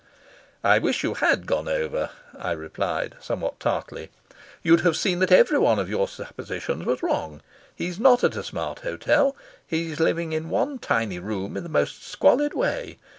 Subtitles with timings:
[0.63, 4.09] "I wish you had gone over," I replied, somewhat tartly.
[4.63, 7.43] "You'd have seen that every one of your suppositions was wrong.
[7.75, 9.35] He's not at a smart hotel.
[9.63, 12.97] He's living in one tiny room in the most squalid way.